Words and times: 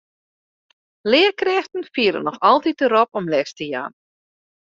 Learkrêften 1.11 1.83
fiele 1.93 2.21
noch 2.23 2.39
altyd 2.51 2.75
de 2.79 2.87
rop 2.95 3.11
om 3.21 3.25
les 3.33 3.49
te 3.57 3.65
jaan. 3.73 3.93